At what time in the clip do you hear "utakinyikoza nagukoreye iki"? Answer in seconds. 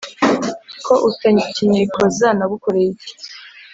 1.09-3.11